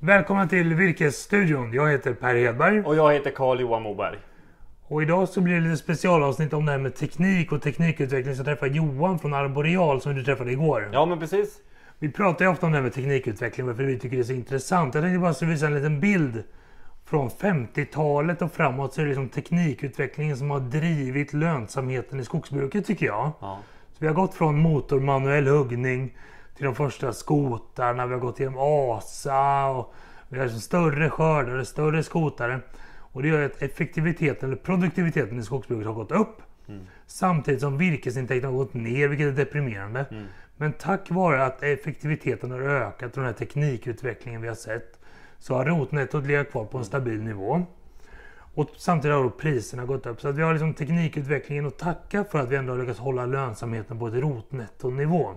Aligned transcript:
Välkomna 0.00 0.48
till 0.48 0.74
Virkesstudion. 0.74 1.72
Jag 1.72 1.90
heter 1.90 2.14
Per 2.14 2.34
Hedberg. 2.34 2.80
Och 2.80 2.96
jag 2.96 3.12
heter 3.12 3.30
Carl 3.30 3.60
Johan 3.60 3.82
Moberg. 3.82 4.18
Och 4.82 5.02
idag 5.02 5.28
så 5.28 5.40
blir 5.40 5.54
det 5.54 5.60
lite 5.60 5.76
specialavsnitt 5.76 6.52
om 6.52 6.66
det 6.66 6.72
här 6.72 6.78
med 6.78 6.94
teknik 6.94 7.52
och 7.52 7.62
teknikutveckling. 7.62 8.34
Så 8.34 8.38
jag 8.38 8.46
träffar 8.46 8.66
Johan 8.66 9.18
från 9.18 9.34
Arboreal 9.34 10.00
som 10.00 10.14
du 10.14 10.24
träffade 10.24 10.52
igår. 10.52 10.90
Ja 10.92 11.06
men 11.06 11.18
precis. 11.18 11.56
Vi 11.98 12.12
pratar 12.12 12.44
ju 12.44 12.50
ofta 12.50 12.66
om 12.66 12.72
det 12.72 12.78
här 12.78 12.82
med 12.82 12.92
teknikutveckling 12.92 13.66
varför 13.66 13.82
vi 13.82 13.98
tycker 13.98 14.16
det 14.16 14.22
är 14.22 14.24
så 14.24 14.32
intressant. 14.32 14.94
Jag 14.94 15.04
tänkte 15.04 15.18
bara 15.18 15.50
visa 15.50 15.66
en 15.66 15.74
liten 15.74 16.00
bild. 16.00 16.42
Från 17.04 17.28
50-talet 17.28 18.42
och 18.42 18.52
framåt 18.52 18.94
så 18.94 19.00
är 19.00 19.04
det 19.04 19.08
liksom 19.08 19.28
teknikutvecklingen 19.28 20.36
som 20.36 20.50
har 20.50 20.60
drivit 20.60 21.32
lönsamheten 21.32 22.20
i 22.20 22.24
skogsbruket 22.24 22.86
tycker 22.86 23.06
jag. 23.06 23.32
Ja. 23.40 23.58
Så 23.92 23.96
vi 23.98 24.06
har 24.06 24.14
gått 24.14 24.34
från 24.34 24.58
motormanuell 24.58 25.46
huggning 25.46 26.14
till 26.58 26.66
de 26.66 26.74
första 26.74 27.12
skotarna. 27.12 28.06
Vi 28.06 28.12
har 28.12 28.20
gått 28.20 28.40
igenom 28.40 28.58
ASA 28.58 29.66
och 29.66 29.94
vi 30.28 30.38
har 30.38 30.44
liksom 30.44 30.60
större 30.60 31.10
skördare, 31.10 31.64
större 31.64 32.02
skotare. 32.02 32.60
Och 33.12 33.22
det 33.22 33.28
gör 33.28 33.42
att 33.42 33.62
effektiviteten 33.62 34.48
eller 34.48 34.62
produktiviteten 34.62 35.38
i 35.40 35.42
skogsbruket 35.42 35.86
har 35.86 35.94
gått 35.94 36.12
upp. 36.12 36.42
Samtidigt 37.06 37.60
som 37.60 37.78
virkesintäkterna 37.78 38.52
har 38.52 38.58
gått 38.58 38.74
ner, 38.74 39.08
vilket 39.08 39.26
är 39.26 39.32
deprimerande. 39.32 40.06
Men 40.56 40.72
tack 40.72 41.10
vare 41.10 41.44
att 41.44 41.62
effektiviteten 41.62 42.50
har 42.50 42.60
ökat 42.60 43.10
och 43.10 43.16
den 43.16 43.24
här 43.24 43.32
teknikutvecklingen 43.32 44.42
vi 44.42 44.48
har 44.48 44.54
sett 44.54 45.00
så 45.38 45.54
har 45.54 45.64
rotnettot 45.64 46.26
legat 46.26 46.50
kvar 46.50 46.64
på 46.64 46.78
en 46.78 46.84
stabil 46.84 47.22
nivå. 47.22 47.62
Och 48.54 48.70
samtidigt 48.76 49.16
har 49.16 49.22
då 49.22 49.30
priserna 49.30 49.84
gått 49.84 50.06
upp. 50.06 50.20
Så 50.20 50.28
att 50.28 50.36
vi 50.36 50.42
har 50.42 50.52
liksom 50.52 50.74
teknikutvecklingen 50.74 51.66
att 51.66 51.78
tacka 51.78 52.24
för 52.24 52.38
att 52.38 52.48
vi 52.48 52.56
ändå 52.56 52.72
har 52.72 52.80
lyckats 52.80 52.98
hålla 52.98 53.26
lönsamheten 53.26 53.98
på 53.98 54.06
ett 54.06 54.14
rotnettonivå. 54.14 55.34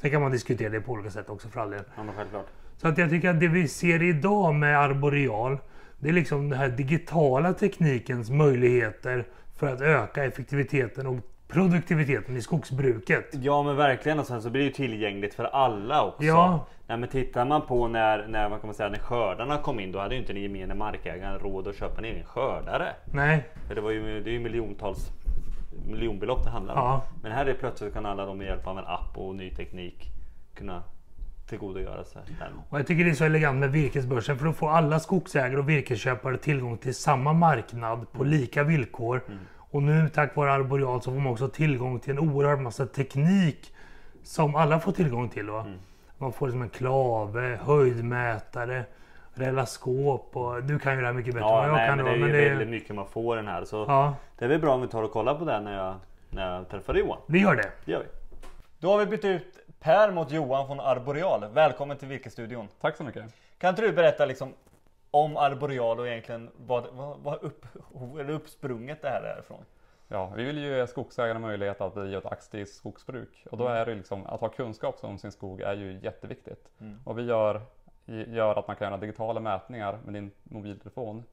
Sen 0.00 0.10
kan 0.10 0.22
man 0.22 0.32
diskutera 0.32 0.68
det 0.68 0.80
på 0.80 0.92
olika 0.92 1.10
sätt 1.10 1.30
också 1.30 1.48
för 1.48 1.60
all 1.60 1.70
del. 1.70 1.82
Ja 1.96 2.02
självklart. 2.16 2.46
Så 2.76 2.88
att 2.88 2.98
jag 2.98 3.10
tycker 3.10 3.30
att 3.30 3.40
det 3.40 3.48
vi 3.48 3.68
ser 3.68 4.02
idag 4.02 4.54
med 4.54 4.78
Arboreal 4.78 5.58
det 5.98 6.08
är 6.08 6.12
liksom 6.12 6.48
den 6.48 6.58
här 6.58 6.68
digitala 6.68 7.52
teknikens 7.52 8.30
möjligheter 8.30 9.26
för 9.56 9.66
att 9.66 9.80
öka 9.80 10.24
effektiviteten 10.24 11.06
och 11.06 11.16
produktiviteten 11.48 12.36
i 12.36 12.42
skogsbruket. 12.42 13.30
Ja 13.32 13.62
men 13.62 13.76
verkligen 13.76 14.18
och 14.18 14.26
sen 14.26 14.42
så 14.42 14.50
blir 14.50 14.64
det 14.64 14.70
tillgängligt 14.70 15.34
för 15.34 15.44
alla 15.44 16.04
också. 16.04 16.24
Ja. 16.24 16.66
Nej, 16.86 16.98
men 16.98 17.08
tittar 17.08 17.44
man 17.44 17.62
på 17.66 17.88
när, 17.88 18.26
när, 18.28 18.48
vad 18.48 18.60
kan 18.60 18.68
man 18.68 18.74
säga, 18.74 18.88
när 18.88 18.98
skördarna 18.98 19.58
kom 19.58 19.80
in 19.80 19.92
då 19.92 19.98
hade 19.98 20.14
ju 20.14 20.20
inte 20.20 20.32
den 20.32 20.42
gemene 20.42 20.74
markägaren 20.74 21.38
råd 21.38 21.68
att 21.68 21.76
köpa 21.76 21.98
en 21.98 22.04
egen 22.04 22.24
skördare. 22.24 22.88
Nej, 23.12 23.48
För 23.68 23.74
det, 23.74 23.80
var 23.80 23.90
ju, 23.90 24.22
det 24.22 24.30
är 24.30 24.32
ju 24.32 24.40
miljontals 24.40 25.10
miljonbelopp 25.86 26.44
det 26.44 26.50
handlar 26.50 26.74
om. 26.74 26.80
Ja. 26.80 27.02
Men 27.22 27.32
här 27.32 27.46
är 27.46 27.54
plötsligt 27.54 27.94
kan 27.94 28.06
alla 28.06 28.26
de 28.26 28.38
med 28.38 28.46
hjälp 28.46 28.66
av 28.66 28.78
en 28.78 28.84
app 28.86 29.10
och 29.14 29.34
ny 29.34 29.50
teknik 29.50 30.06
kunna 30.54 30.82
tillgodogöra 31.48 32.04
sig 32.04 32.22
den. 32.38 32.52
och 32.68 32.78
jag 32.78 32.86
tycker 32.86 33.04
det 33.04 33.10
är 33.10 33.14
så 33.14 33.24
elegant 33.24 33.58
med 33.58 33.72
virkesbörsen 33.72 34.38
för 34.38 34.44
då 34.44 34.52
får 34.52 34.70
alla 34.70 35.00
skogsägare 35.00 35.56
och 35.56 35.68
virkesköpare 35.68 36.36
tillgång 36.36 36.78
till 36.78 36.94
samma 36.94 37.32
marknad 37.32 38.12
på 38.12 38.24
lika 38.24 38.62
villkor. 38.62 39.22
Och 39.76 39.82
nu 39.82 40.08
tack 40.14 40.36
vare 40.36 40.52
Arboreal 40.52 41.02
så 41.02 41.10
får 41.10 41.18
man 41.20 41.32
också 41.32 41.48
tillgång 41.48 42.00
till 42.00 42.10
en 42.10 42.18
oerhörd 42.18 42.58
massa 42.60 42.86
teknik 42.86 43.74
som 44.22 44.54
alla 44.54 44.80
får 44.80 44.92
tillgång 44.92 45.28
till. 45.28 45.50
Va? 45.50 45.66
Man 46.18 46.32
får 46.32 46.46
liksom 46.46 46.62
en 46.62 46.68
klave, 46.68 47.58
höjdmätare, 47.64 48.84
relaskop 49.34 50.36
och 50.36 50.62
du 50.62 50.78
kan 50.78 50.94
ju 50.94 51.00
det 51.00 51.06
här 51.06 51.12
mycket 51.14 51.34
bättre 51.34 51.46
än 51.48 51.52
Ja, 51.54 51.60
vad 51.60 51.68
jag 51.68 51.74
nej, 51.74 51.88
kan. 51.88 51.96
men 51.96 52.04
det 52.06 52.10
är 52.10 52.14
ju 52.16 52.20
men 52.22 52.32
det- 52.32 52.48
väldigt 52.48 52.68
mycket 52.68 52.94
man 52.96 53.06
får 53.06 53.36
den 53.36 53.46
här. 53.48 53.64
Så 53.64 53.84
Ja, 53.88 54.14
det 54.38 54.44
är 54.44 54.48
väl 54.48 54.60
bra 54.60 54.74
om 54.74 54.80
vi 54.80 54.88
tar 54.88 55.02
och 55.02 55.12
kollar 55.12 55.34
på 55.34 55.44
den 55.44 55.64
när 55.64 55.76
jag, 55.84 55.94
när 56.30 56.54
jag 56.56 56.68
träffade 56.68 56.98
Johan. 56.98 57.18
vi 57.26 57.38
gör 57.38 57.54
det. 57.56 57.70
Det 57.84 57.92
gör 57.92 58.00
vi. 58.00 58.06
Då 58.78 58.90
har 58.90 58.98
vi 58.98 59.06
bytt 59.06 59.24
ut 59.24 59.58
Per 59.80 60.12
mot 60.12 60.30
Johan 60.30 60.66
från 60.66 60.80
Arboreal. 60.80 61.44
Välkommen 61.54 61.96
till 61.96 62.08
Virkesstudion. 62.08 62.68
Tack 62.80 62.96
så 62.96 63.04
mycket. 63.04 63.24
Kan 63.58 63.70
inte 63.70 63.82
du 63.82 63.92
berätta 63.92 64.26
liksom 64.26 64.52
om 65.10 65.36
Arboreal 65.36 66.00
och 66.00 66.08
egentligen 66.08 66.50
vad, 66.66 66.84
vad, 66.92 67.18
vad 67.22 67.42
upp, 67.42 67.66
eller 68.20 68.30
uppsprunget 68.30 69.02
det 69.02 69.08
här 69.08 69.22
är 69.22 69.40
ifrån? 69.40 69.64
Ja, 70.08 70.32
vi 70.36 70.44
vill 70.44 70.58
ju 70.58 70.76
ge 70.76 70.86
skogsägarna 70.86 71.40
möjlighet 71.40 71.80
att 71.80 71.94
bedriva 71.94 72.18
ett 72.18 72.26
aktivt 72.26 72.68
skogsbruk 72.68 73.46
och 73.50 73.58
då 73.58 73.66
är 73.66 73.86
det 73.86 73.94
liksom 73.94 74.26
att 74.26 74.40
ha 74.40 74.48
kunskap 74.48 75.04
om 75.04 75.18
sin 75.18 75.32
skog 75.32 75.60
är 75.60 75.74
ju 75.74 76.00
jätteviktigt. 76.02 76.68
Och 77.04 77.18
vi 77.18 77.22
gör, 77.22 77.62
gör 78.06 78.58
att 78.58 78.66
man 78.66 78.76
kan 78.76 78.86
göra 78.88 78.96
digitala 78.96 79.40
mätningar 79.40 79.98
med 80.04 80.14
din 80.14 80.30
mobiltelefon 80.44 81.24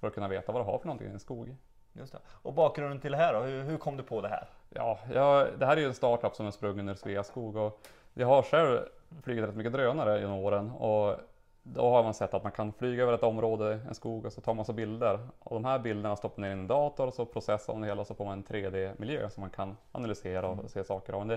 för 0.00 0.06
att 0.06 0.14
kunna 0.14 0.28
veta 0.28 0.52
vad 0.52 0.62
du 0.62 0.66
har 0.66 0.78
för 0.78 0.86
någonting 0.86 1.06
i 1.06 1.10
din 1.10 1.20
skog. 1.20 1.56
Just 1.92 2.12
det. 2.12 2.18
Och 2.28 2.52
bakgrunden 2.52 3.00
till 3.00 3.12
det 3.12 3.18
här 3.18 3.34
då? 3.34 3.40
Hur, 3.40 3.62
hur 3.62 3.78
kom 3.78 3.96
du 3.96 4.02
på 4.02 4.20
det 4.20 4.28
här? 4.28 4.48
Ja, 4.70 4.98
jag, 5.12 5.48
det 5.58 5.66
här 5.66 5.76
är 5.76 5.80
ju 5.80 5.86
en 5.86 5.94
startup 5.94 6.34
som 6.34 6.46
är 6.46 6.50
sprungen 6.50 6.88
ur 6.88 6.94
Sveaskog 6.94 7.56
och 7.56 7.80
jag 8.14 8.26
har 8.26 8.42
själv 8.42 8.80
flugit 9.22 9.44
rätt 9.44 9.54
mycket 9.54 9.72
drönare 9.72 10.20
genom 10.20 10.38
åren 10.38 10.70
och 10.70 11.16
då 11.62 11.90
har 11.90 12.02
man 12.02 12.14
sett 12.14 12.34
att 12.34 12.42
man 12.42 12.52
kan 12.52 12.72
flyga 12.72 13.02
över 13.02 13.12
ett 13.12 13.22
område, 13.22 13.80
en 13.88 13.94
skog 13.94 14.26
och 14.26 14.32
så 14.32 14.40
tar 14.40 14.54
man 14.54 14.64
så 14.64 14.72
bilder. 14.72 15.28
Och 15.38 15.54
de 15.54 15.64
här 15.64 15.78
bilderna 15.78 16.16
stoppar 16.16 16.42
ner 16.42 16.48
i 16.48 16.52
en 16.52 16.66
dator 16.66 17.06
och 17.06 17.14
så 17.14 17.24
processar 17.26 17.72
man 17.72 17.82
det 17.82 17.88
hela 17.88 18.00
och 18.00 18.06
så 18.06 18.14
får 18.14 18.24
man 18.24 18.38
en 18.38 18.44
3D-miljö 18.44 19.30
som 19.30 19.40
man 19.40 19.50
kan 19.50 19.76
analysera 19.92 20.48
och 20.48 20.70
se 20.70 20.84
saker 20.84 21.12
av. 21.12 21.18
Men 21.18 21.28
det 21.28 21.34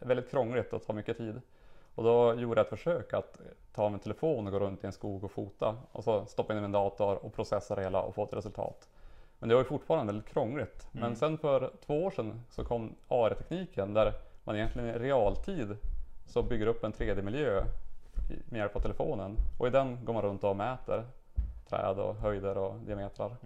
är 0.00 0.06
väldigt 0.06 0.30
krångligt 0.30 0.72
och 0.72 0.86
tar 0.86 0.94
mycket 0.94 1.16
tid. 1.16 1.40
Och 1.94 2.04
då 2.04 2.34
gjorde 2.34 2.60
jag 2.60 2.64
ett 2.64 2.70
försök 2.70 3.12
att 3.12 3.40
ta 3.74 3.88
min 3.88 3.98
telefon 4.00 4.46
och 4.46 4.52
gå 4.52 4.58
runt 4.58 4.84
i 4.84 4.86
en 4.86 4.92
skog 4.92 5.24
och 5.24 5.30
fota 5.30 5.76
och 5.92 6.04
så 6.04 6.26
stoppa 6.26 6.52
in 6.52 6.58
i 6.58 6.62
min 6.62 6.72
dator 6.72 7.24
och 7.24 7.32
processa 7.34 7.74
det 7.74 7.82
hela 7.82 8.02
och 8.02 8.14
få 8.14 8.24
ett 8.24 8.32
resultat. 8.32 8.88
Men 9.38 9.48
det 9.48 9.54
var 9.54 9.62
ju 9.62 9.68
fortfarande 9.68 10.12
väldigt 10.12 10.32
krångligt. 10.32 10.86
Men 10.92 11.16
sen 11.16 11.38
för 11.38 11.70
två 11.86 12.04
år 12.04 12.10
sedan 12.10 12.40
så 12.50 12.64
kom 12.64 12.94
AR-tekniken 13.08 13.94
där 13.94 14.12
man 14.44 14.56
egentligen 14.56 14.88
i 14.88 14.98
realtid 14.98 15.76
så 16.26 16.42
bygger 16.42 16.66
upp 16.66 16.84
en 16.84 16.92
3D-miljö 16.92 17.60
i- 17.60 17.64
med 18.28 18.58
hjälp 18.58 18.76
av 18.76 18.80
telefonen. 18.80 19.36
Och 19.58 19.66
i 19.66 19.70
den 19.70 20.04
går 20.04 20.12
man 20.12 20.22
runt 20.22 20.44
och 20.44 20.56
mäter 20.56 21.04
träd 21.68 21.98
och 21.98 22.14
höjder 22.14 22.58
och 22.58 22.74
diametrar. 22.74 23.36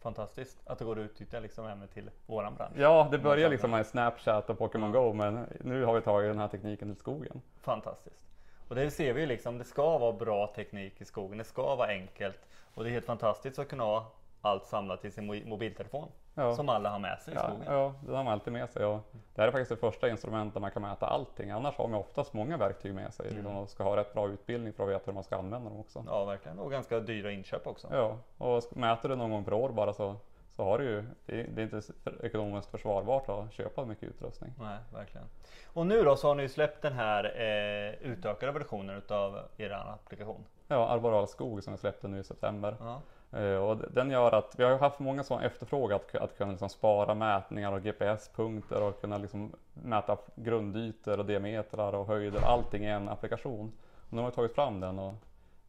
Fantastiskt 0.00 0.58
att 0.64 0.78
det 0.78 0.84
går 0.84 0.98
att 0.98 1.04
utnyttja 1.04 1.40
liksom 1.40 1.66
även 1.66 1.88
till 1.88 2.10
våran 2.26 2.54
bransch. 2.54 2.76
Ja, 2.76 3.08
det 3.10 3.18
börjar 3.18 3.50
liksom 3.50 3.70
med 3.70 3.86
Snapchat 3.86 4.50
och 4.50 4.58
Pokémon 4.58 4.92
Go 4.92 5.12
men 5.12 5.46
nu 5.60 5.84
har 5.84 5.94
vi 5.94 6.00
tagit 6.00 6.30
den 6.30 6.38
här 6.38 6.48
tekniken 6.48 6.88
till 6.88 7.00
skogen. 7.00 7.40
Fantastiskt. 7.60 8.26
Och 8.68 8.74
det 8.74 8.90
ser 8.90 9.12
vi 9.12 9.20
ju 9.20 9.26
liksom, 9.26 9.58
det 9.58 9.64
ska 9.64 9.98
vara 9.98 10.12
bra 10.12 10.46
teknik 10.46 11.00
i 11.00 11.04
skogen, 11.04 11.38
det 11.38 11.44
ska 11.44 11.74
vara 11.76 11.88
enkelt. 11.88 12.38
Och 12.74 12.84
det 12.84 12.90
är 12.90 12.92
helt 12.92 13.06
fantastiskt 13.06 13.58
att 13.58 13.68
kunna 13.68 13.84
ha 13.84 14.12
allt 14.42 14.64
samlat 14.66 15.04
i 15.04 15.10
sin 15.10 15.30
mo- 15.32 15.46
mobiltelefon. 15.46 16.08
Ja. 16.34 16.54
Som 16.54 16.68
alla 16.68 16.90
har 16.90 16.98
med 16.98 17.18
sig 17.20 17.34
i 17.34 17.36
Ja, 17.36 17.42
skogen. 17.42 17.62
ja, 17.66 17.94
det 18.06 18.16
har 18.16 18.24
man 18.24 18.32
alltid 18.32 18.52
med 18.52 18.70
sig. 18.70 18.84
Och 18.84 19.00
det 19.34 19.40
här 19.40 19.48
är 19.48 19.52
faktiskt 19.52 19.68
det 19.68 19.76
första 19.76 20.08
instrumentet 20.08 20.54
där 20.54 20.60
man 20.60 20.70
kan 20.70 20.82
mäta 20.82 21.06
allting. 21.06 21.50
Annars 21.50 21.76
har 21.76 21.88
man 21.88 22.00
oftast 22.00 22.32
många 22.32 22.56
verktyg 22.56 22.94
med 22.94 23.14
sig 23.14 23.30
liksom, 23.30 23.56
och 23.56 23.68
ska 23.68 23.84
ha 23.84 23.96
rätt 23.96 24.12
bra 24.14 24.28
utbildning 24.28 24.72
för 24.72 24.84
att 24.84 24.90
veta 24.90 25.02
hur 25.06 25.12
man 25.12 25.24
ska 25.24 25.36
använda 25.36 25.68
dem 25.70 25.80
också. 25.80 26.04
Ja, 26.06 26.24
verkligen. 26.24 26.58
Och 26.58 26.70
ganska 26.70 27.00
dyra 27.00 27.30
inköp 27.30 27.66
också. 27.66 27.88
Ja, 27.90 28.16
och 28.38 28.76
mäter 28.76 29.08
du 29.08 29.16
någon 29.16 29.30
gång 29.30 29.44
per 29.44 29.52
år 29.52 29.68
bara 29.68 29.92
så, 29.92 30.16
så 30.50 30.64
har 30.64 30.78
du 30.78 30.84
ju, 30.84 31.04
det 31.26 31.40
är, 31.40 31.60
inte 31.60 31.80
ekonomiskt 32.22 32.70
försvarbart 32.70 33.28
att 33.28 33.52
köpa 33.52 33.84
mycket 33.84 34.08
utrustning. 34.08 34.52
Nej, 34.60 34.78
verkligen. 34.92 35.26
Och 35.72 35.86
nu 35.86 36.02
då 36.04 36.16
så 36.16 36.28
har 36.28 36.34
ni 36.34 36.48
släppt 36.48 36.82
den 36.82 36.92
här 36.92 37.24
eh, 37.24 38.10
utökade 38.10 38.52
versionen 38.52 38.96
utav 38.96 39.38
er 39.56 39.70
applikation. 39.70 40.44
Ja, 40.68 40.88
Arboreal 40.88 41.28
skog 41.28 41.62
som 41.62 41.72
vi 41.72 41.78
släppte 41.78 42.08
nu 42.08 42.18
i 42.18 42.24
september. 42.24 42.76
Ja. 42.80 43.00
Eh, 43.32 43.56
och 43.56 43.76
den 43.76 44.10
gör 44.10 44.34
att 44.34 44.54
vi 44.58 44.64
har 44.64 44.78
haft 44.78 44.98
många 44.98 45.24
som 45.24 45.40
efterfrågat 45.40 46.14
att, 46.14 46.22
att 46.22 46.38
kunna 46.38 46.50
liksom 46.50 46.68
spara 46.68 47.14
mätningar 47.14 47.72
och 47.72 47.82
GPS-punkter 47.82 48.82
och 48.82 49.00
kunna 49.00 49.18
liksom 49.18 49.52
mäta 49.72 50.16
grundytor 50.34 51.18
och 51.18 51.26
diametrar 51.26 51.92
och 51.92 52.06
höjder, 52.06 52.40
allting 52.40 52.84
i 52.84 52.88
en 52.88 53.08
applikation. 53.08 53.72
Och 54.06 54.12
nu 54.12 54.20
har 54.20 54.30
vi 54.30 54.34
tagit 54.34 54.54
fram 54.54 54.80
den 54.80 54.98
och 54.98 55.14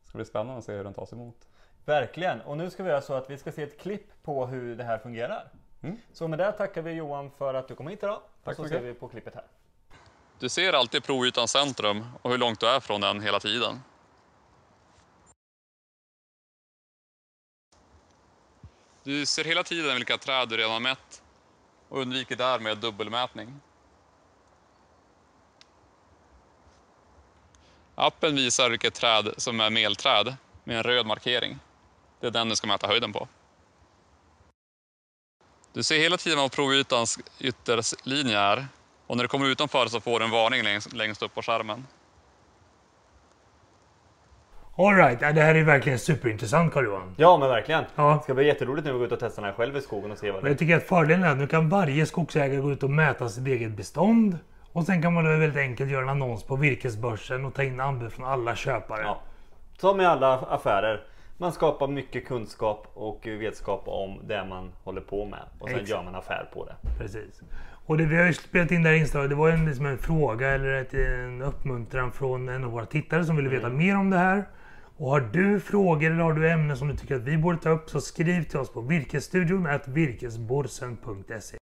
det 0.04 0.10
ska 0.10 0.18
bli 0.18 0.26
spännande 0.26 0.58
att 0.58 0.64
se 0.64 0.74
hur 0.74 0.84
den 0.84 0.94
tas 0.94 1.14
emot. 1.14 1.48
Verkligen. 1.86 2.42
Och 2.42 2.58
nu 2.58 2.70
ska 2.70 2.84
vi 2.84 2.90
göra 2.90 3.02
så 3.02 3.14
att 3.14 3.30
vi 3.30 3.38
ska 3.38 3.52
se 3.52 3.64
ett 3.64 3.80
klipp 3.80 4.24
på 4.24 4.46
hur 4.46 4.76
det 4.76 4.84
här 4.84 4.98
fungerar. 4.98 5.48
Mm. 5.82 5.98
Så 6.14 6.28
med 6.28 6.40
det 6.40 6.52
tackar 6.52 6.82
vi 6.82 6.92
Johan 6.92 7.32
för 7.38 7.54
att 7.54 7.68
du 7.68 7.76
kom 7.76 7.88
hit 7.88 8.04
idag. 8.04 8.20
Tack 8.44 8.60
och 8.60 8.66
så 8.66 8.70
ser 8.70 8.82
vi 8.82 8.94
på 8.94 9.08
klippet 9.08 9.36
här. 9.36 9.44
Du 10.40 10.50
ser 10.50 10.74
alltid 10.74 11.04
provytans 11.04 11.52
centrum 11.52 12.06
och 12.22 12.32
hur 12.32 12.38
långt 12.38 12.60
du 12.60 12.68
är 12.68 12.80
från 12.80 13.02
den 13.02 13.22
hela 13.22 13.40
tiden. 13.40 13.80
Du 19.04 19.26
ser 19.26 19.44
hela 19.44 19.64
tiden 19.64 19.96
vilka 19.96 20.18
träd 20.18 20.50
du 20.50 20.58
redan 20.58 20.72
har 20.72 20.80
mätt 20.80 21.22
och 21.90 22.02
undviker 22.02 22.36
därmed 22.36 22.78
dubbelmätning. 22.78 23.60
Appen 27.96 28.36
visar 28.36 28.70
vilket 28.70 28.94
träd 28.94 29.34
som 29.38 29.60
är 29.60 29.70
melträd 29.70 30.36
med 30.64 30.78
en 30.78 30.84
röd 30.84 31.06
markering. 31.06 31.60
Det 32.20 32.28
är 32.28 32.32
den 32.32 32.50
du 32.50 32.56
ska 32.56 32.68
mäta 32.68 32.88
höjden 32.88 33.14
på. 33.14 33.28
Du 35.74 35.84
ser 35.84 36.00
hela 36.00 36.18
tiden 36.18 36.40
vad 36.40 36.52
provytans 36.52 37.20
ytterlinje 37.40 38.40
är 38.40 38.68
och 39.08 39.18
när 39.18 39.24
du 39.24 39.28
kommer 39.28 39.46
utanför 39.46 39.88
så 39.88 40.02
får 40.02 40.20
du 40.20 40.26
en 40.26 40.32
varning 40.32 40.64
längst, 40.64 40.94
längst 40.94 41.22
upp 41.22 41.34
på 41.34 41.42
skärmen. 41.42 41.88
Alright, 44.76 45.20
det 45.20 45.42
här 45.42 45.56
är 45.56 45.64
verkligen 45.64 46.00
superintressant 46.00 46.74
karl 46.74 46.86
johan 46.86 47.16
Ja 47.18 47.38
men 47.38 47.50
verkligen. 47.50 47.84
Ja. 47.96 48.16
Det 48.18 48.24
ska 48.24 48.34
bli 48.34 48.48
jätteroligt 48.48 48.86
nu 48.86 48.92
att 48.92 48.98
gå 48.98 49.06
ut 49.06 49.12
och 49.12 49.20
testa 49.20 49.42
den 49.42 49.50
här 49.50 49.58
själv 49.58 49.78
i 49.78 49.82
skogen 49.82 50.12
och 50.12 50.18
se 50.18 50.32
vad 50.32 50.44
det 50.44 50.48
är. 50.48 50.50
Jag 50.50 50.60
tycker 50.60 50.78
att 50.78 50.84
fördelen 50.84 51.24
är 51.24 51.32
att 51.32 51.38
nu 51.38 51.48
kan 51.48 51.70
varje 51.70 52.06
skogsägare 52.06 52.62
gå 52.62 52.72
ut 52.72 52.84
och 52.84 52.90
mäta 52.90 53.30
sitt 53.30 53.48
eget 53.48 53.72
bestånd. 53.72 54.38
Och 54.72 54.84
sen 54.84 55.02
kan 55.02 55.14
man 55.14 55.24
då 55.24 55.30
väldigt 55.30 55.58
enkelt 55.58 55.92
göra 55.92 56.04
en 56.04 56.10
annons 56.10 56.44
på 56.44 56.56
virkesbörsen 56.56 57.46
och 57.46 57.54
ta 57.54 57.64
in 57.64 57.80
anbud 57.80 58.12
från 58.12 58.26
alla 58.26 58.56
köpare. 58.56 59.02
Ja. 59.02 59.22
Som 59.78 60.02
i 60.02 60.06
alla 60.06 60.40
affärer. 60.40 61.04
Man 61.38 61.52
skapar 61.52 61.88
mycket 61.88 62.28
kunskap 62.28 62.88
och 62.94 63.20
vetskap 63.26 63.84
om 63.86 64.20
det 64.24 64.46
man 64.46 64.72
håller 64.84 65.02
på 65.02 65.26
med. 65.26 65.40
Och 65.60 65.70
sen 65.70 65.76
Exakt. 65.76 65.90
gör 65.90 66.04
man 66.04 66.16
affär 66.16 66.50
på 66.54 66.66
det. 66.66 66.76
Precis. 66.98 67.42
Och 67.86 67.98
det 67.98 68.06
vi 68.06 68.18
har 68.18 68.32
spelat 68.32 68.72
in 68.72 68.84
det 68.84 68.90
här 68.90 68.96
inslaget, 68.96 69.30
det 69.30 69.36
var 69.36 69.50
en, 69.50 69.66
liksom 69.66 69.86
en 69.86 69.98
fråga 69.98 70.50
eller 70.50 70.74
ett, 70.74 70.94
en 70.94 71.42
uppmuntran 71.42 72.12
från 72.12 72.50
en 72.50 72.64
av 72.64 72.72
våra 72.72 72.86
tittare 72.86 73.26
som 73.26 73.36
ville 73.36 73.50
veta 73.50 73.68
mm. 73.68 73.78
mer 73.78 73.98
om 73.98 74.10
det 74.10 74.18
här. 74.18 74.46
Och 74.98 75.10
har 75.10 75.22
du 75.22 75.60
frågor 75.60 76.12
eller 76.12 76.24
har 76.24 76.34
du 76.34 76.50
ämnen 76.50 76.78
som 76.78 76.88
du 76.88 76.96
tycker 76.96 77.16
att 77.16 77.22
vi 77.22 77.38
borde 77.38 77.58
ta 77.58 77.70
upp 77.70 77.90
så 77.90 78.02
skriv 78.02 78.44
till 78.44 78.60
oss 78.60 78.74
på 78.74 78.82
virkesstudion 78.82 79.66
virkesborsen.se. 79.88 81.58